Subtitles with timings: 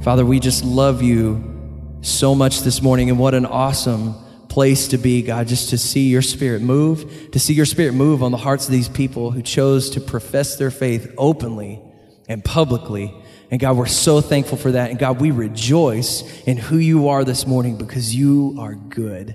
[0.00, 4.14] Father, we just love you so much this morning, and what an awesome
[4.48, 8.22] place to be, God, just to see your spirit move, to see your spirit move
[8.22, 11.82] on the hearts of these people who chose to profess their faith openly
[12.28, 13.12] and publicly.
[13.50, 14.90] And God, we're so thankful for that.
[14.90, 19.34] And God, we rejoice in who you are this morning because you are good.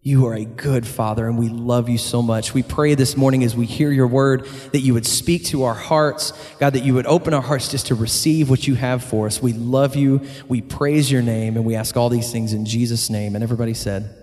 [0.00, 2.54] You are a good father, and we love you so much.
[2.54, 5.74] We pray this morning as we hear your word that you would speak to our
[5.74, 6.32] hearts.
[6.60, 9.42] God, that you would open our hearts just to receive what you have for us.
[9.42, 10.20] We love you.
[10.46, 13.34] We praise your name, and we ask all these things in Jesus' name.
[13.34, 14.14] And everybody said,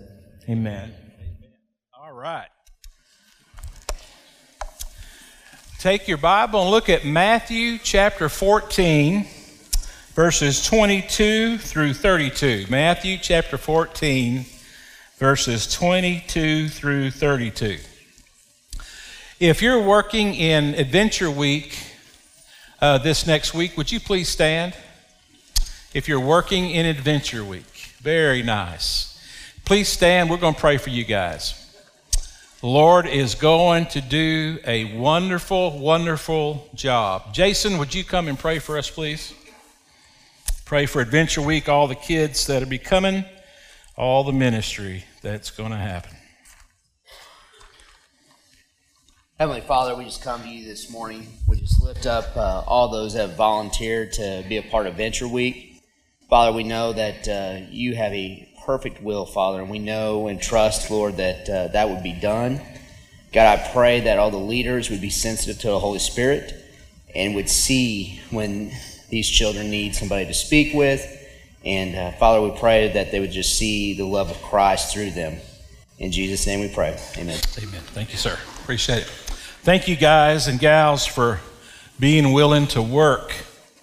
[0.48, 0.93] Amen.
[1.93, 2.48] All right.
[5.79, 9.27] Take your Bible and look at Matthew chapter 14,
[10.13, 12.67] verses 22 through 32.
[12.70, 14.45] Matthew chapter 14
[15.25, 17.79] verses 22 through 32.
[19.39, 21.79] If you're working in Adventure Week
[22.79, 24.75] uh, this next week, would you please stand?
[25.95, 29.20] If you're working in Adventure Week, very nice.
[29.65, 30.29] Please stand.
[30.29, 31.76] We're going to pray for you guys.
[32.62, 37.34] The Lord is going to do a wonderful, wonderful job.
[37.34, 39.34] Jason, would you come and pray for us, please?
[40.65, 43.26] Pray for Adventure Week, all the kids that will be coming
[43.98, 46.15] all the ministry that's going to happen.
[49.40, 51.26] Heavenly Father, we just come to you this morning.
[51.48, 54.93] We just lift up uh, all those that have volunteered to be a part of
[54.93, 55.81] Venture Week.
[56.29, 60.40] Father, we know that uh, you have a perfect will, Father, and we know and
[60.40, 62.62] trust, Lord, that uh, that would be done.
[63.34, 66.53] God, I pray that all the leaders would be sensitive to the Holy Spirit
[67.16, 68.72] and would see when
[69.09, 71.15] these children need somebody to speak with
[71.66, 75.12] and uh, Father, we pray that they would just see the love of Christ through
[75.12, 75.38] them.
[75.97, 76.97] In Jesus' name we pray.
[77.18, 77.40] Amen.
[77.58, 77.81] Amen.
[77.94, 78.38] Thank you, sir.
[78.62, 79.08] Appreciate it.
[79.63, 81.40] Thank you, guys and gals, for
[82.00, 83.34] being willing to work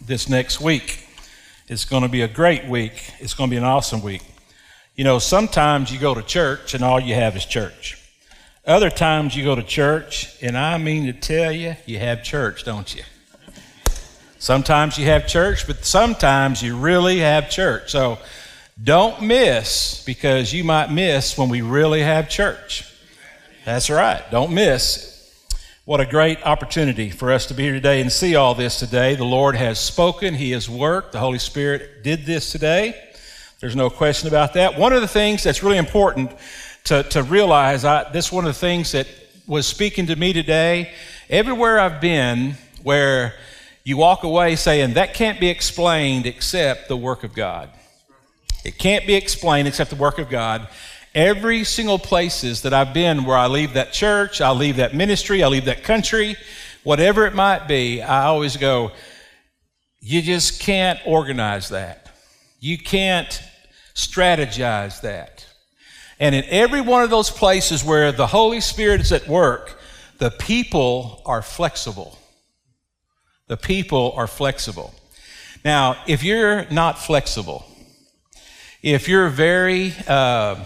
[0.01, 1.07] this next week.
[1.67, 2.93] It's going to be a great week.
[3.19, 4.23] It's going to be an awesome week.
[4.95, 7.99] You know, sometimes you go to church and all you have is church.
[8.65, 12.65] Other times you go to church, and I mean to tell you, you have church,
[12.65, 13.03] don't you?
[14.43, 17.93] Sometimes you have church, but sometimes you really have church.
[17.93, 18.19] So
[18.83, 22.93] don't miss because you might miss when we really have church.
[23.65, 24.21] That's right.
[24.33, 25.33] Don't miss.
[25.85, 29.15] What a great opportunity for us to be here today and see all this today.
[29.15, 33.01] The Lord has spoken, He has worked, the Holy Spirit did this today.
[33.61, 34.77] There's no question about that.
[34.77, 36.33] One of the things that's really important
[36.87, 39.07] to, to realize, I, this is one of the things that
[39.47, 40.91] was speaking to me today.
[41.31, 43.35] Everywhere I've been where
[43.85, 47.71] you walk away saying that can't be explained except the work of God.
[48.65, 50.69] It can't be explained except the work of God.
[51.15, 55.43] Every single places that I've been where I leave that church, I leave that ministry,
[55.43, 56.37] I leave that country,
[56.85, 58.93] whatever it might be, I always go,
[60.01, 62.09] you just can't organize that.
[62.61, 63.43] You can't
[63.95, 65.47] strategize that.
[66.19, 69.79] And in every one of those places where the Holy Spirit is at work,
[70.19, 72.17] the people are flexible.
[73.53, 74.95] The people are flexible.
[75.63, 77.67] Now, if you're not flexible,
[78.83, 80.65] if you're very, uh,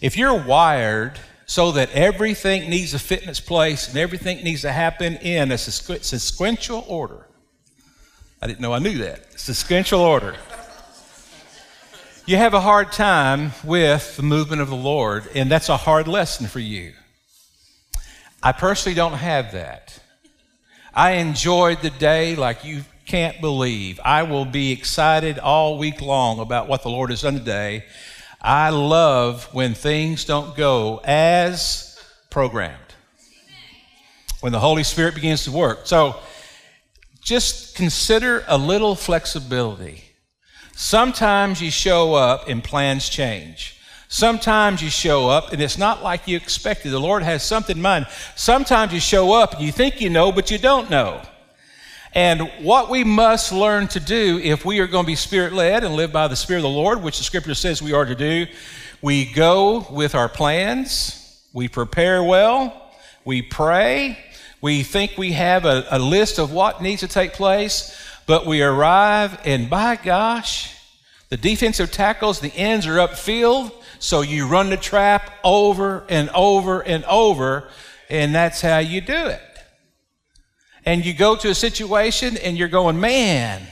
[0.00, 4.62] if you're wired so that everything needs to fit in its place and everything needs
[4.62, 7.28] to happen in a sequential order,
[8.40, 9.38] I didn't know I knew that.
[9.38, 10.34] Sequential order.
[12.24, 16.08] You have a hard time with the movement of the Lord, and that's a hard
[16.08, 16.94] lesson for you.
[18.42, 20.01] I personally don't have that.
[20.94, 23.98] I enjoyed the day like you can't believe.
[24.04, 27.86] I will be excited all week long about what the Lord has done today.
[28.42, 31.98] I love when things don't go as
[32.28, 32.76] programmed,
[34.40, 35.86] when the Holy Spirit begins to work.
[35.86, 36.16] So
[37.22, 40.04] just consider a little flexibility.
[40.74, 43.80] Sometimes you show up and plans change.
[44.12, 46.90] Sometimes you show up and it's not like you expected.
[46.90, 48.06] The Lord has something in mind.
[48.36, 51.22] Sometimes you show up and you think you know, but you don't know.
[52.12, 55.82] And what we must learn to do if we are going to be spirit led
[55.82, 58.14] and live by the Spirit of the Lord, which the scripture says we are to
[58.14, 58.46] do,
[59.00, 62.92] we go with our plans, we prepare well,
[63.24, 64.18] we pray,
[64.60, 68.60] we think we have a, a list of what needs to take place, but we
[68.60, 70.76] arrive and by gosh,
[71.30, 73.72] the defensive tackles, the ends are upfield
[74.02, 77.68] so you run the trap over and over and over,
[78.10, 79.40] and that's how you do it.
[80.84, 83.62] And you go to a situation and you're going, man,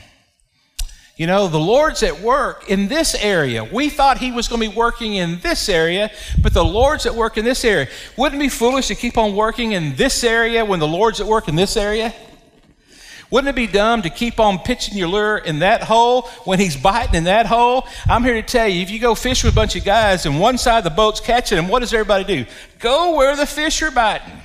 [1.16, 3.64] you know, the Lord's at work in this area.
[3.64, 7.14] We thought He was going to be working in this area, but the Lord's at
[7.16, 7.88] work in this area.
[8.16, 11.26] Wouldn't it be foolish to keep on working in this area when the Lord's at
[11.26, 12.14] work in this area?
[13.30, 16.76] Wouldn't it be dumb to keep on pitching your lure in that hole when he's
[16.76, 17.86] biting in that hole?
[18.08, 20.40] I'm here to tell you if you go fish with a bunch of guys and
[20.40, 22.44] one side of the boat's catching them, what does everybody do?
[22.80, 24.40] Go where the fish are biting.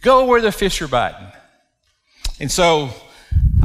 [0.00, 1.26] Go where the fish are biting.
[2.38, 2.90] And so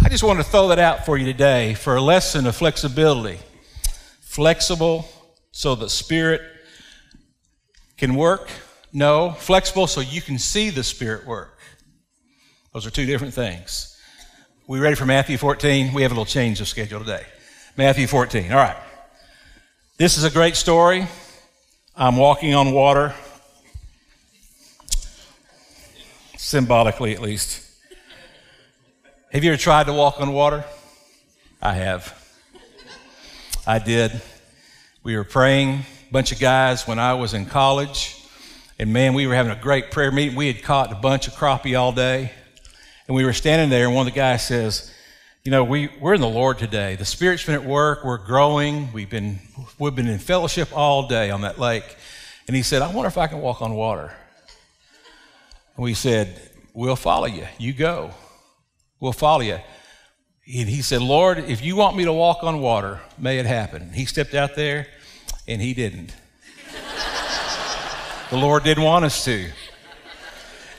[0.04, 3.38] I just want to throw that out for you today for a lesson of flexibility.
[4.22, 5.08] Flexible
[5.52, 6.42] so the Spirit
[7.98, 8.50] can work?
[8.92, 9.32] No.
[9.34, 11.53] Flexible so you can see the Spirit work.
[12.74, 13.96] Those are two different things.
[14.66, 15.94] We ready for Matthew 14?
[15.94, 17.24] We have a little change of schedule today.
[17.78, 18.52] Matthew 14.
[18.52, 18.76] All right.
[20.00, 21.08] This is a great story.
[21.96, 23.14] I'm walking on water,
[26.36, 27.64] symbolically at least.
[29.32, 30.66] Have you ever tried to walk on water?
[31.62, 32.12] I have.
[33.68, 34.20] I did.
[35.04, 38.20] We were praying, a bunch of guys when I was in college,
[38.80, 40.36] and man, we were having a great prayer meeting.
[40.36, 42.32] We had caught a bunch of crappie all day.
[43.14, 44.92] And we were standing there, and one of the guys says,
[45.44, 46.96] You know, we, we're in the Lord today.
[46.96, 48.04] The Spirit's been at work.
[48.04, 48.92] We're growing.
[48.92, 49.38] We've been,
[49.78, 51.84] we've been in fellowship all day on that lake.
[52.48, 54.12] And he said, I wonder if I can walk on water.
[55.76, 56.42] And we said,
[56.74, 57.46] We'll follow you.
[57.60, 58.10] You go.
[59.00, 59.60] We'll follow you.
[60.48, 63.94] And he said, Lord, if you want me to walk on water, may it happen.
[63.94, 64.88] He stepped out there,
[65.48, 66.16] and he didn't.
[68.32, 69.52] the Lord didn't want us to.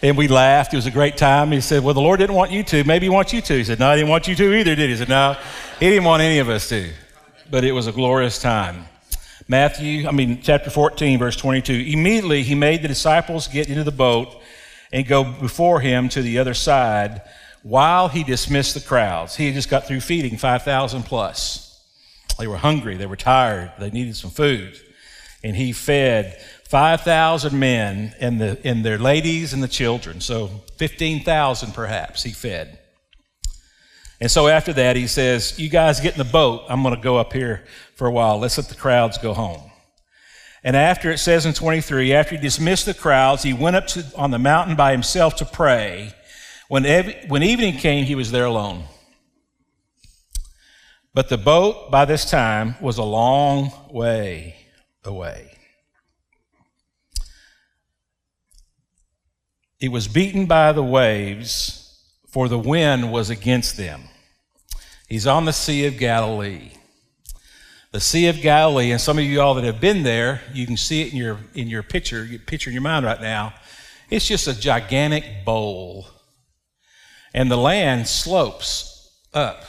[0.05, 0.75] And we laughed.
[0.75, 1.51] It was a great time.
[1.51, 2.85] He said, Well, the Lord didn't want you to.
[2.85, 3.55] Maybe he wants you to.
[3.55, 4.89] He said, No, I didn't want you to either, did he?
[4.89, 5.35] He said, No,
[5.81, 6.93] he didn't want any of us to.
[7.51, 8.85] But it was a glorious time.
[9.49, 11.73] Matthew, I mean, chapter 14, verse 22.
[11.73, 14.29] Immediately he made the disciples get into the boat
[14.93, 17.23] and go before him to the other side
[17.62, 19.37] while he dismissed the crowds.
[19.37, 21.83] He had just got through feeding 5,000 plus.
[22.39, 24.79] They were hungry, they were tired, they needed some food.
[25.43, 30.20] And he fed 5,000 men and, the, and their ladies and the children.
[30.20, 32.78] So 15,000 perhaps he fed.
[34.20, 36.64] And so after that, he says, You guys get in the boat.
[36.69, 37.64] I'm going to go up here
[37.94, 38.38] for a while.
[38.38, 39.70] Let's let the crowds go home.
[40.62, 44.05] And after it says in 23, after he dismissed the crowds, he went up to,
[44.17, 46.14] on the mountain by himself to pray.
[46.69, 48.84] When, ev- when evening came, he was there alone.
[51.12, 54.56] But the boat by this time was a long way
[55.05, 55.54] away.
[59.84, 61.94] It was beaten by the waves,
[62.26, 64.04] for the wind was against them.
[65.10, 66.70] He's on the Sea of Galilee.
[67.92, 70.78] The Sea of Galilee, and some of you all that have been there, you can
[70.78, 73.52] see it in your in your picture, your picture in your mind right now.
[74.08, 76.06] It's just a gigantic bowl.
[77.34, 79.66] And the land slopes up.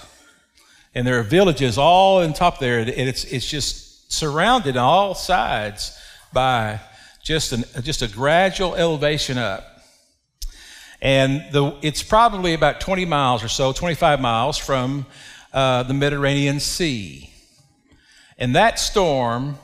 [0.94, 5.13] And there are villages all on top there, and it's it's just surrounded on all
[5.13, 6.00] sides
[6.31, 6.79] by
[7.21, 9.73] just an just a gradual elevation up.
[11.01, 15.06] And the, it's probably about 20 miles or so, 25 miles from
[15.53, 17.30] uh, the Mediterranean Sea.
[18.38, 19.57] And that storm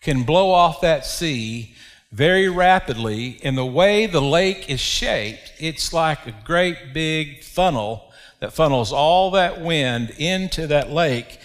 [0.00, 1.74] can blow off that sea
[2.12, 3.40] very rapidly.
[3.42, 8.10] And the way the lake is shaped, it's like a great big funnel
[8.40, 11.38] that funnels all that wind into that lake.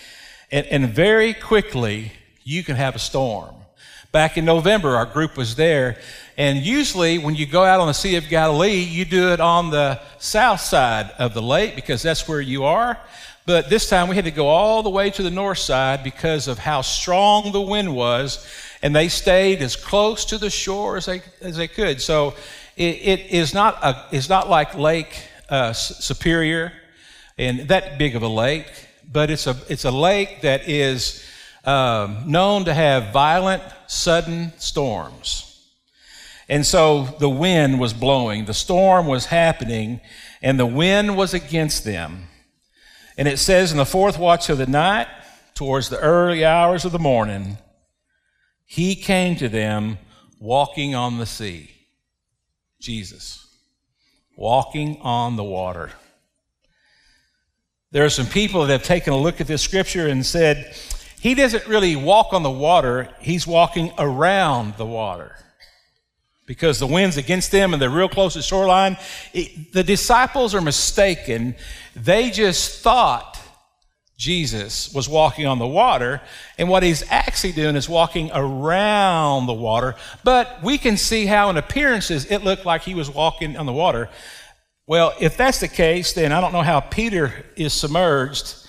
[0.51, 3.55] And, and very quickly, you can have a storm.
[4.15, 5.97] Back in November, our group was there,
[6.37, 9.71] and usually when you go out on the Sea of Galilee, you do it on
[9.71, 12.97] the south side of the lake because that's where you are.
[13.45, 16.47] But this time we had to go all the way to the north side because
[16.47, 18.47] of how strong the wind was,
[18.81, 22.01] and they stayed as close to the shore as they, as they could.
[22.01, 22.35] So
[22.77, 26.71] it, it is not, a, it's not like Lake uh, Superior
[27.37, 28.71] and that big of a lake,
[29.11, 31.21] but it's a, it's a lake that is
[31.65, 35.51] um, known to have violent, sudden storms.
[36.47, 39.99] And so the wind was blowing, the storm was happening,
[40.41, 42.27] and the wind was against them.
[43.17, 45.07] And it says in the fourth watch of the night,
[45.55, 47.57] towards the early hours of the morning,
[48.65, 49.97] he came to them
[50.39, 51.71] walking on the sea.
[52.79, 53.47] Jesus,
[54.37, 55.91] walking on the water.
[57.91, 60.75] There are some people that have taken a look at this scripture and said,
[61.25, 65.35] he doesn't really walk on the water, he's walking around the water.
[66.45, 68.95] Because the wind's against them and they're real close to shoreline.
[69.33, 71.55] It, the disciples are mistaken.
[71.95, 73.39] They just thought
[74.15, 76.21] Jesus was walking on the water,
[76.59, 79.95] and what he's actually doing is walking around the water.
[80.23, 83.73] But we can see how, in appearances, it looked like he was walking on the
[83.73, 84.09] water.
[84.85, 88.64] Well, if that's the case, then I don't know how Peter is submerged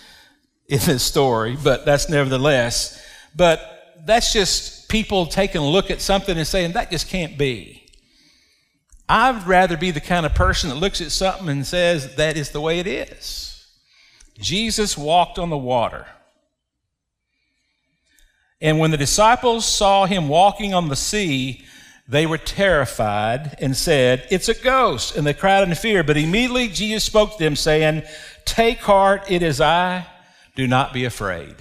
[0.69, 3.03] in this story, but that's nevertheless.
[3.35, 7.85] But that's just people taking a look at something and saying, that just can't be.
[9.09, 12.51] I'd rather be the kind of person that looks at something and says, that is
[12.51, 13.67] the way it is.
[14.39, 16.07] Jesus walked on the water.
[18.61, 21.65] And when the disciples saw him walking on the sea,
[22.09, 25.17] they were terrified and said, It's a ghost.
[25.17, 26.03] And they cried in fear.
[26.05, 28.03] But immediately Jesus spoke to them, saying,
[28.45, 30.07] Take heart, it is I.
[30.57, 31.55] Do not be afraid.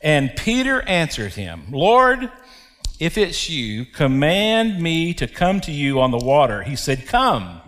[0.00, 2.30] And Peter answered him, Lord,
[2.98, 6.62] if it's you, command me to come to you on the water.
[6.62, 7.60] He said, Come.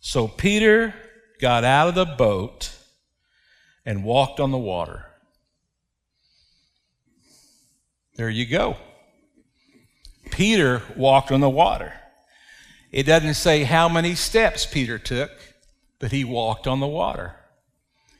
[0.00, 0.94] So Peter
[1.40, 2.70] got out of the boat
[3.86, 5.06] and walked on the water.
[8.16, 8.76] There you go.
[10.30, 11.94] Peter walked on the water.
[12.92, 15.30] It doesn't say how many steps Peter took,
[15.98, 17.36] but he walked on the water.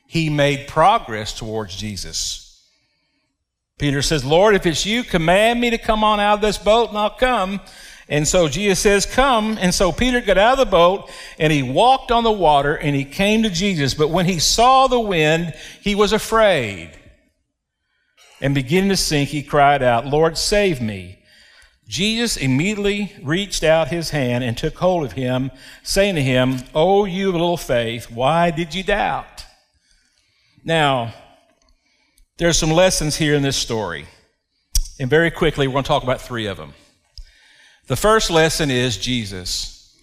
[0.07, 2.45] He made progress towards Jesus.
[3.79, 6.91] Peter says, Lord, if it's you, command me to come on out of this boat
[6.91, 7.61] and I'll come.
[8.09, 9.59] And so Jesus says, Come.
[9.61, 12.95] And so Peter got out of the boat and he walked on the water and
[12.95, 13.95] he came to Jesus.
[13.95, 16.93] But when he saw the wind, he was afraid.
[18.41, 21.21] And beginning to sink, he cried out, Lord, save me.
[21.87, 25.51] Jesus immediately reached out his hand and took hold of him,
[25.83, 29.45] saying to him, Oh, you of little faith, why did you doubt?
[30.65, 31.13] Now,
[32.39, 34.07] there's some lessons here in this story.
[34.99, 36.73] And very quickly, we're going to talk about three of them.
[37.87, 39.99] The first lesson is Jesus.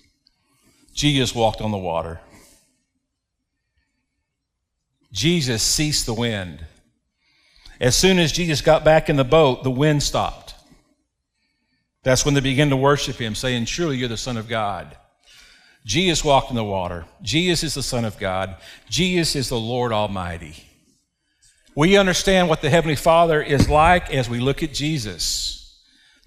[0.93, 2.19] Jesus walked on the water.
[5.11, 6.65] Jesus ceased the wind.
[7.79, 10.53] As soon as Jesus got back in the boat, the wind stopped.
[12.03, 14.95] That's when they began to worship him, saying, Surely you're the Son of God.
[15.85, 17.05] Jesus walked in the water.
[17.21, 18.55] Jesus is the Son of God.
[18.89, 20.63] Jesus is the Lord Almighty.
[21.75, 25.57] We understand what the Heavenly Father is like as we look at Jesus.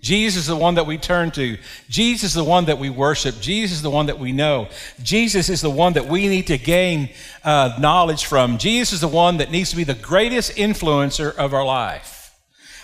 [0.01, 1.57] Jesus is the one that we turn to.
[1.89, 3.41] Jesus is the one that we worship.
[3.41, 4.69] Jesus is the one that we know.
[5.03, 7.09] Jesus is the one that we need to gain
[7.43, 8.59] uh, knowledge from.
[8.59, 12.39] Jesus is the one that needs to be the greatest influencer of our life.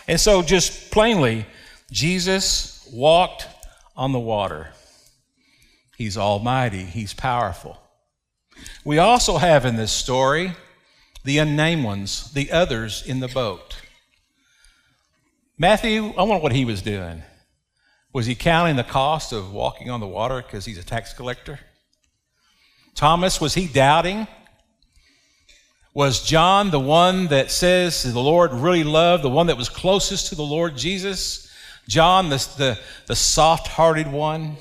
[0.08, 1.44] And so, just plainly,
[1.90, 3.46] Jesus walked
[3.96, 4.68] on the water.
[6.00, 7.78] He's almighty, He's powerful.
[8.86, 10.52] We also have in this story
[11.24, 13.76] the unnamed ones, the others in the boat.
[15.58, 17.22] Matthew, I wonder what he was doing.
[18.14, 21.60] Was he counting the cost of walking on the water because he's a tax collector?
[22.94, 24.26] Thomas, was he doubting?
[25.92, 30.28] Was John the one that says the Lord really loved, the one that was closest
[30.28, 31.52] to the Lord Jesus?
[31.88, 34.56] John, the, the, the soft hearted one,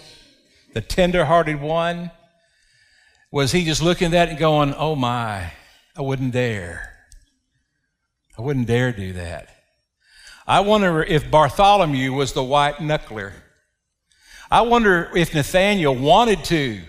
[0.73, 2.11] the tender hearted one?
[3.31, 5.51] Was he just looking at that and going, oh my,
[5.95, 6.95] I wouldn't dare.
[8.37, 9.49] I wouldn't dare do that.
[10.47, 13.33] I wonder if Bartholomew was the white knuckler.
[14.49, 16.81] I wonder if Nathaniel wanted to,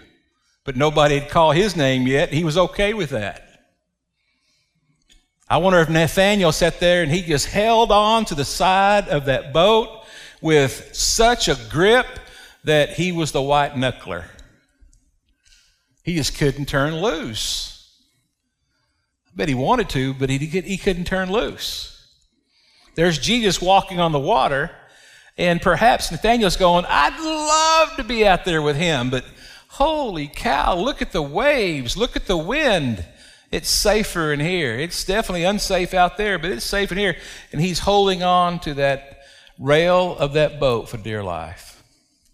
[0.64, 2.32] but nobody had called his name yet.
[2.32, 3.46] He was okay with that.
[5.46, 9.25] I wonder if Nathaniel sat there and he just held on to the side of
[9.26, 10.04] that boat
[10.40, 12.06] with such a grip
[12.64, 14.25] that he was the white knuckler.
[16.02, 17.76] He just couldn't turn loose.
[19.29, 21.97] I bet he wanted to, but he, he couldn't turn loose.
[22.97, 24.71] There's Jesus walking on the water,
[25.38, 29.25] and perhaps Nathaniel's going, I'd love to be out there with him, but
[29.69, 33.05] holy cow, look at the waves, look at the wind.
[33.50, 34.79] It's safer in here.
[34.79, 37.17] It's definitely unsafe out there, but it's safe in here.
[37.52, 39.23] And he's holding on to that
[39.59, 41.70] rail of that boat for dear life.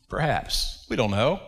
[0.08, 0.86] Perhaps.
[0.88, 1.40] We don't know.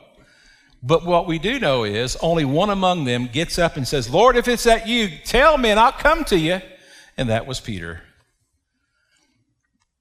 [0.82, 4.36] But what we do know is only one among them gets up and says, Lord,
[4.36, 6.60] if it's that you, tell me and I'll come to you.
[7.16, 8.02] And that was Peter.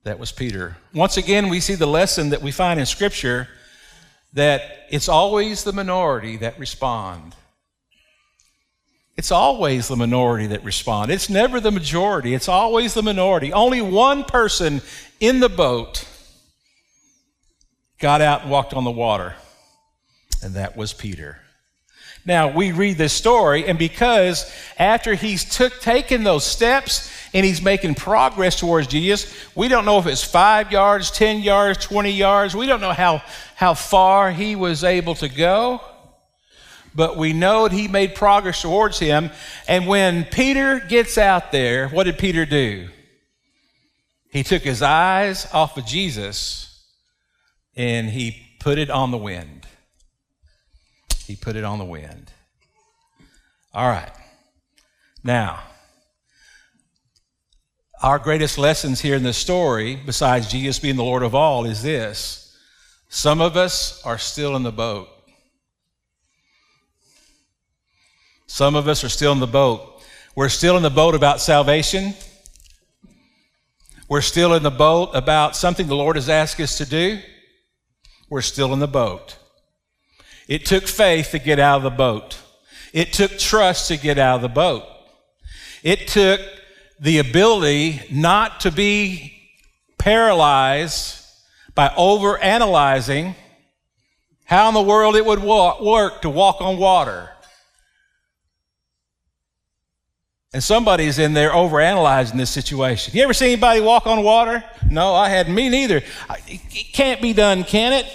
[0.04, 0.78] That was Peter.
[0.94, 3.48] Once again, we see the lesson that we find in Scripture
[4.34, 7.36] that it's always the minority that respond.
[9.18, 11.10] It's always the minority that respond.
[11.10, 12.36] It's never the majority.
[12.36, 13.52] It's always the minority.
[13.52, 14.82] Only one person
[15.20, 16.08] in the boat
[18.00, 19.36] got out and walked on the water
[20.44, 21.40] and that was Peter.
[22.26, 27.62] Now we read this story, and because after he's took taken those steps and he's
[27.62, 32.56] making progress towards Jesus, we don't know if it's five yards, ten yards, twenty yards.
[32.56, 33.22] We don't know how
[33.56, 35.82] how far he was able to go,
[36.94, 39.32] but we know that he made progress towards him.
[39.68, 42.90] And when Peter gets out there, what did Peter do?
[44.30, 46.67] He took his eyes off of Jesus
[47.78, 49.68] and he put it on the wind.
[51.26, 52.32] He put it on the wind.
[53.74, 54.12] All right.
[55.24, 55.60] Now,
[58.02, 61.84] our greatest lessons here in this story, besides Jesus being the Lord of all, is
[61.84, 62.58] this
[63.10, 65.10] Some of us are still in the boat.
[68.48, 70.02] Some of us are still in the boat.
[70.36, 72.14] We're still in the boat about salvation.
[74.10, 77.20] We're still in the boat about something the Lord has asked us to do.
[78.30, 79.38] We're still in the boat.
[80.48, 82.40] It took faith to get out of the boat.
[82.94, 84.84] It took trust to get out of the boat.
[85.84, 86.42] It took
[87.00, 89.34] the ability not to be
[89.98, 91.26] paralyzed
[91.76, 93.36] by over analyzing
[94.46, 97.30] how in the world it would walk, work to walk on water.
[100.54, 103.16] And somebody's in there overanalyzing this situation.
[103.16, 104.64] You ever seen anybody walk on water?
[104.90, 105.54] No, I hadn't.
[105.54, 106.02] Me neither.
[106.48, 108.06] It can't be done, can it?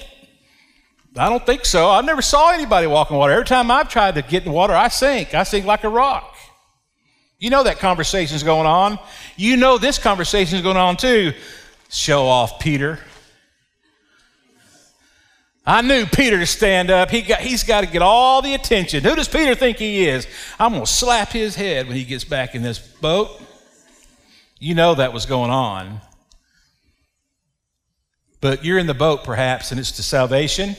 [1.16, 1.90] I don't think so.
[1.90, 3.34] I never saw anybody walk on water.
[3.34, 5.34] Every time I've tried to get in water, I sink.
[5.34, 6.34] I sink like a rock.
[7.38, 8.98] You know that conversation's going on.
[9.36, 11.32] You know this conversation's going on too.
[11.90, 12.98] Show off, Peter.
[15.64, 17.10] I knew Peter to stand up.
[17.10, 19.04] He got, he's got to get all the attention.
[19.04, 20.26] Who does Peter think he is?
[20.58, 23.40] I'm going to slap his head when he gets back in this boat.
[24.58, 26.00] You know that was going on.
[28.40, 30.74] But you're in the boat, perhaps, and it's to salvation.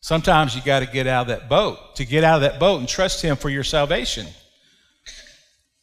[0.00, 1.96] Sometimes you got to get out of that boat.
[1.96, 4.26] To get out of that boat and trust Him for your salvation.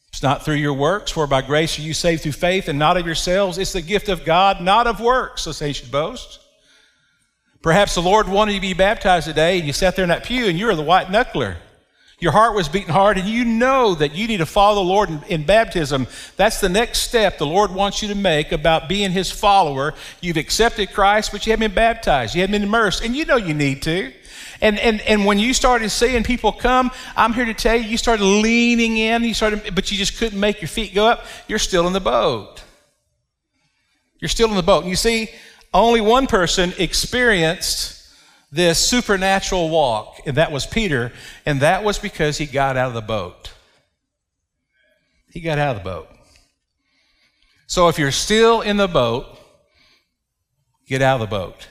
[0.07, 2.97] It's not through your works, for by grace are you saved through faith and not
[2.97, 3.59] of yourselves.
[3.59, 6.39] It's the gift of God, not of works, so say you should boast.
[7.61, 10.23] Perhaps the Lord wanted you to be baptized today, and you sat there in that
[10.23, 11.57] pew and you were the white knuckler.
[12.19, 15.09] Your heart was beating hard, and you know that you need to follow the Lord
[15.09, 16.05] in, in, baptism.
[16.35, 19.93] That's the next step the Lord wants you to make about being His follower.
[20.19, 23.37] You've accepted Christ, but you haven't been baptized, you haven't been immersed, and you know
[23.37, 24.11] you need to.
[24.61, 27.97] And, and, and when you started seeing people come, I'm here to tell you, you
[27.97, 31.25] started leaning in, you started, but you just couldn't make your feet go up.
[31.47, 32.61] You're still in the boat.
[34.19, 34.81] You're still in the boat.
[34.81, 35.29] And you see,
[35.73, 37.95] only one person experienced
[38.51, 41.11] this supernatural walk, and that was Peter,
[41.45, 43.51] and that was because he got out of the boat.
[45.31, 46.07] He got out of the boat.
[47.67, 49.27] So if you're still in the boat,
[50.87, 51.67] get out of the boat.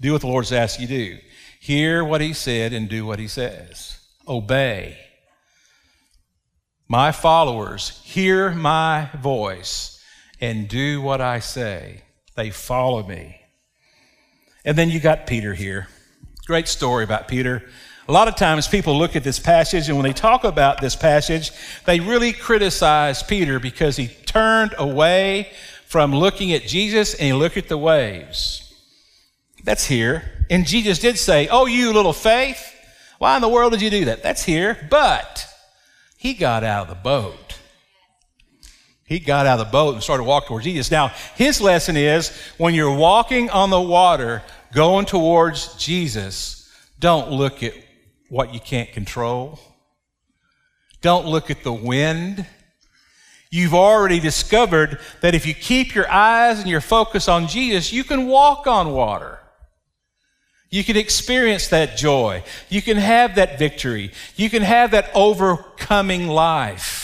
[0.00, 1.18] Do what the Lord's asked you to do.
[1.60, 3.98] Hear what he said and do what he says.
[4.28, 4.98] Obey.
[6.88, 10.00] My followers hear my voice
[10.40, 12.02] and do what I say.
[12.34, 13.40] They follow me.
[14.64, 15.88] And then you got Peter here.
[16.46, 17.62] Great story about Peter.
[18.08, 20.96] A lot of times people look at this passage, and when they talk about this
[20.96, 21.52] passage,
[21.84, 25.50] they really criticize Peter because he turned away
[25.86, 28.74] from looking at Jesus and he looked at the waves.
[29.62, 30.46] That's here.
[30.50, 32.74] And Jesus did say, Oh, you little faith,
[33.18, 34.22] why in the world did you do that?
[34.22, 34.76] That's here.
[34.90, 35.46] But
[36.16, 37.51] he got out of the boat
[39.12, 40.90] he got out of the boat and started walking towards Jesus.
[40.90, 47.62] Now, his lesson is when you're walking on the water going towards Jesus, don't look
[47.62, 47.74] at
[48.30, 49.60] what you can't control.
[51.02, 52.46] Don't look at the wind.
[53.50, 58.04] You've already discovered that if you keep your eyes and your focus on Jesus, you
[58.04, 59.40] can walk on water.
[60.70, 62.44] You can experience that joy.
[62.70, 64.12] You can have that victory.
[64.36, 67.01] You can have that overcoming life.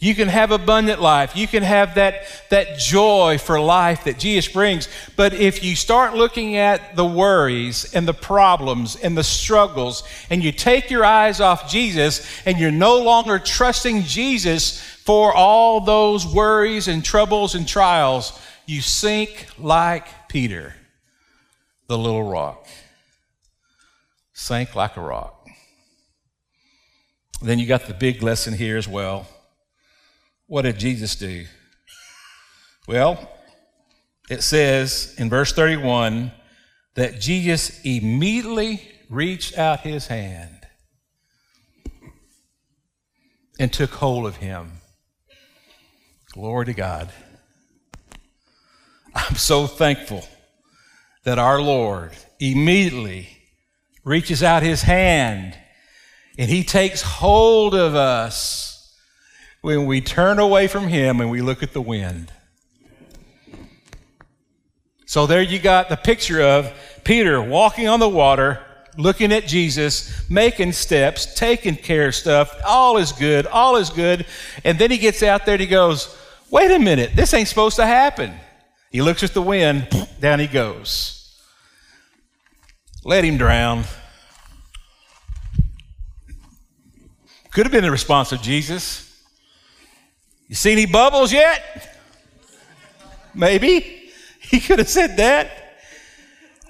[0.00, 1.34] You can have abundant life.
[1.34, 4.88] You can have that, that joy for life that Jesus brings.
[5.16, 10.42] But if you start looking at the worries and the problems and the struggles, and
[10.42, 16.24] you take your eyes off Jesus and you're no longer trusting Jesus for all those
[16.24, 20.76] worries and troubles and trials, you sink like Peter,
[21.88, 22.68] the little rock.
[24.32, 25.34] Sank like a rock.
[27.42, 29.26] Then you got the big lesson here as well
[30.48, 31.44] what did Jesus do?
[32.88, 33.30] Well,
[34.30, 36.32] it says in verse 31
[36.94, 40.66] that Jesus immediately reached out his hand
[43.60, 44.72] and took hold of him.
[46.32, 47.10] Glory to God.
[49.14, 50.26] I'm so thankful
[51.24, 53.28] that our Lord immediately
[54.02, 55.58] reaches out his hand
[56.38, 58.77] and he takes hold of us
[59.60, 62.32] when we turn away from Him and we look at the wind.
[65.06, 66.70] So there you got the picture of
[67.02, 68.60] Peter walking on the water,
[68.98, 72.54] looking at Jesus, making steps, taking care of stuff.
[72.66, 74.26] All is good, all is good.
[74.64, 76.14] And then he gets out there and he goes,
[76.50, 78.32] Wait a minute, this ain't supposed to happen.
[78.90, 79.88] He looks at the wind,
[80.20, 81.18] down he goes.
[83.04, 83.84] Let him drown.
[87.50, 89.07] Could have been the response of Jesus.
[90.48, 91.96] You see any bubbles yet?
[93.34, 94.10] Maybe.
[94.40, 95.50] He could have said that.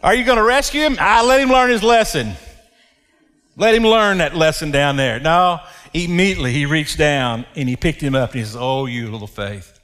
[0.03, 0.97] Are you going to rescue him?
[1.01, 2.33] I let him learn his lesson.
[3.57, 5.19] Let him learn that lesson down there.
[5.19, 5.61] No,
[5.95, 9.27] immediately he reached down and he picked him up and he says, Oh, you little
[9.27, 9.79] faith.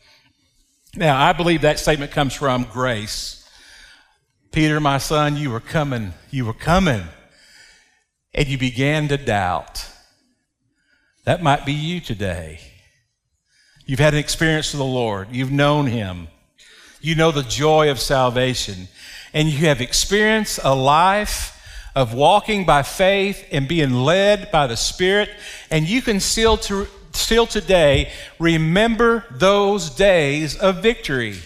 [0.97, 3.49] Now, I believe that statement comes from grace.
[4.53, 7.03] Peter, my son, you were coming, you were coming,
[8.33, 9.89] and you began to doubt.
[11.25, 12.61] That might be you today.
[13.87, 16.29] You've had an experience with the Lord, you've known Him,
[17.03, 18.89] you know the joy of salvation,
[19.35, 21.61] and you have experienced a life
[21.95, 25.29] of walking by faith and being led by the Spirit,
[25.71, 31.37] and you can still, to, still today remember those days of victory.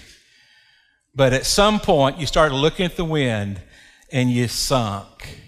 [1.15, 3.61] But at some point, you started looking at the wind
[4.13, 5.41] and you sunk.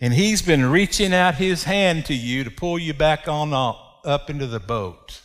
[0.00, 4.30] And He's been reaching out His hand to you to pull you back on up
[4.30, 5.20] into the boat.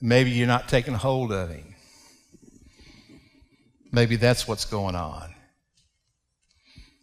[0.00, 1.74] Maybe you're not taking hold of Him.
[3.92, 5.34] Maybe that's what's going on.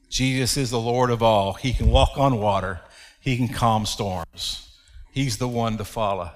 [0.10, 1.53] Jesus is the Lord of all.
[1.53, 2.82] He can walk on water,
[3.19, 4.69] He can calm storms.
[5.12, 6.32] He's the one to follow.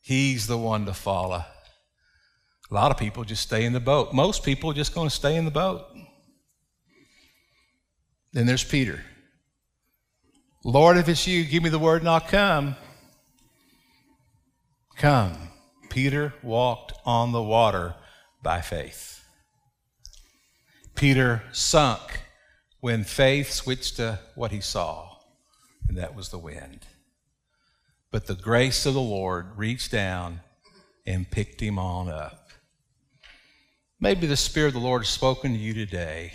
[0.00, 1.44] He's the one to follow.
[2.70, 4.12] A lot of people just stay in the boat.
[4.12, 5.86] Most people are just going to stay in the boat.
[8.32, 9.00] Then there's Peter.
[10.64, 12.74] Lord, if it's you, give me the word and I'll come.
[15.04, 15.50] Come.
[15.90, 17.94] Peter walked on the water
[18.42, 19.22] by faith.
[20.94, 22.22] Peter sunk
[22.80, 25.18] when faith switched to what he saw,
[25.90, 26.86] and that was the wind.
[28.10, 30.40] But the grace of the Lord reached down
[31.06, 32.48] and picked him on up.
[34.00, 36.32] Maybe the Spirit of the Lord has spoken to you today.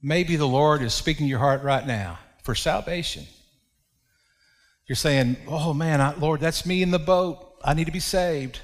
[0.00, 3.26] Maybe the Lord is speaking to your heart right now for salvation.
[4.88, 7.56] You're saying, Oh man, I, Lord, that's me in the boat.
[7.62, 8.60] I need to be saved.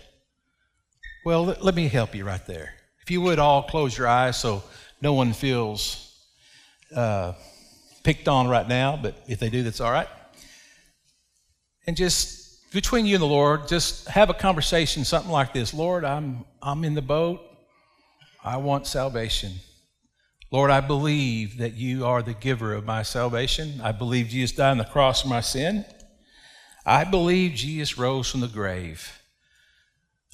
[1.24, 2.74] Well, let, let me help you right there.
[3.02, 4.62] If you would all close your eyes so
[5.02, 6.18] no one feels
[6.94, 7.34] uh,
[8.02, 10.08] picked on right now, but if they do, that's all right.
[11.87, 16.04] And just between you and the Lord, just have a conversation, something like this Lord,
[16.04, 17.40] I'm, I'm in the boat.
[18.42, 19.52] I want salvation.
[20.50, 23.80] Lord, I believe that you are the giver of my salvation.
[23.82, 25.84] I believe Jesus died on the cross for my sin.
[26.87, 29.20] I believe Jesus rose from the grave.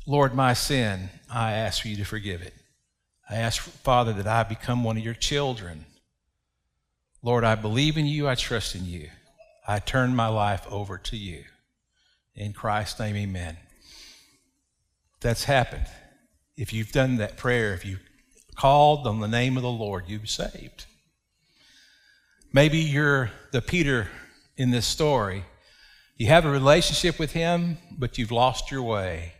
[0.07, 2.55] Lord, my sin, I ask for you to forgive it.
[3.29, 5.87] I ask, Father, that I become one of your children.
[7.23, 8.29] Lord, I believe in you.
[8.29, 9.09] I trust in you.
[9.69, 11.45] I turn my life over to you.
[12.35, 13.57] In Christ's name, amen.
[15.21, 15.87] That's happened.
[16.57, 17.99] If you've done that prayer, if you
[18.57, 20.87] called on the name of the Lord, you've saved.
[22.53, 24.09] Maybe you're the Peter
[24.57, 25.45] in this story.
[26.21, 29.33] You have a relationship with him, but you've lost your way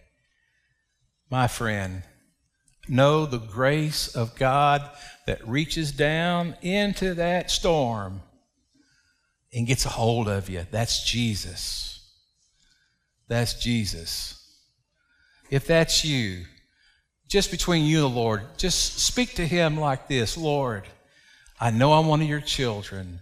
[1.31, 2.05] my friend,
[2.89, 4.89] know the grace of God
[5.27, 8.23] that reaches down into that storm
[9.53, 10.67] and gets a hold of you.
[10.71, 12.11] That's Jesus.
[13.29, 14.43] That's Jesus.
[15.51, 16.47] If that's you,
[17.29, 20.85] just between you and the Lord, just speak to Him like this Lord,
[21.61, 23.21] I know I'm one of your children.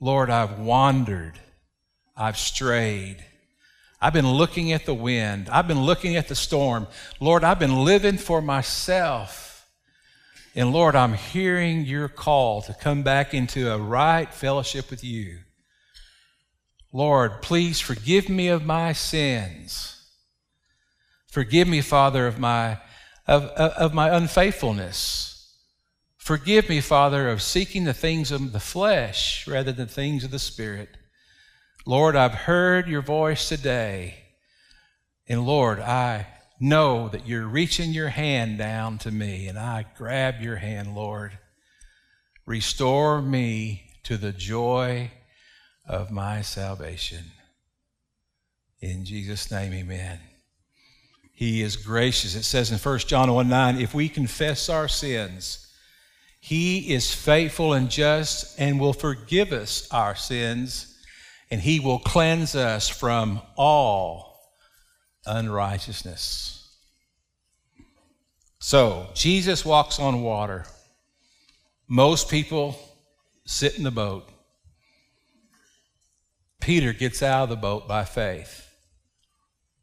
[0.00, 1.38] Lord, I've wandered,
[2.16, 3.24] I've strayed.
[4.00, 5.48] I've been looking at the wind.
[5.48, 6.88] I've been looking at the storm.
[7.20, 9.68] Lord, I've been living for myself.
[10.54, 15.38] And Lord, I'm hearing your call to come back into a right fellowship with you.
[16.92, 20.04] Lord, please forgive me of my sins.
[21.28, 22.78] Forgive me, Father, of my,
[23.26, 25.56] of, of my unfaithfulness.
[26.18, 30.38] Forgive me, Father, of seeking the things of the flesh rather than things of the
[30.38, 30.90] Spirit.
[31.84, 34.14] Lord, I've heard your voice today.
[35.26, 36.26] And Lord, I
[36.60, 41.38] know that you're reaching your hand down to me, and I grab your hand, Lord.
[42.46, 45.10] Restore me to the joy
[45.84, 47.24] of my salvation.
[48.80, 50.20] In Jesus' name, amen.
[51.32, 52.36] He is gracious.
[52.36, 55.66] It says in 1 John 1 9, if we confess our sins,
[56.38, 60.91] he is faithful and just and will forgive us our sins
[61.52, 64.40] and he will cleanse us from all
[65.26, 66.74] unrighteousness.
[68.58, 70.64] So, Jesus walks on water.
[71.86, 72.78] Most people
[73.44, 74.26] sit in the boat.
[76.58, 78.66] Peter gets out of the boat by faith.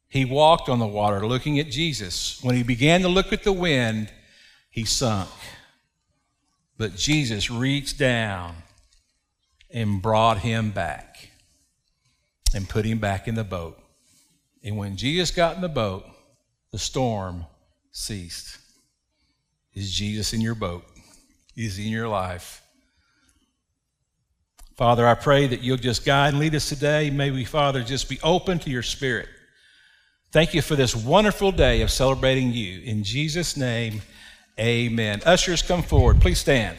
[0.08, 2.40] He walked on the water looking at Jesus.
[2.42, 4.12] When he began to look at the wind,
[4.72, 5.30] he sunk.
[6.80, 8.56] But Jesus reached down
[9.70, 11.29] and brought him back
[12.54, 13.80] and put him back in the boat.
[14.64, 16.06] And when Jesus got in the boat,
[16.72, 17.46] the storm
[17.92, 18.58] ceased.
[19.74, 20.86] Is Jesus in your boat?
[21.56, 22.62] Is he in your life?
[24.76, 27.10] Father, I pray that you'll just guide and lead us today.
[27.10, 29.28] May we, Father, just be open to your spirit.
[30.32, 32.82] Thank you for this wonderful day of celebrating you.
[32.82, 34.02] In Jesus' name,
[34.60, 35.22] amen.
[35.26, 36.22] Ushers, come forward.
[36.22, 36.78] Please stand.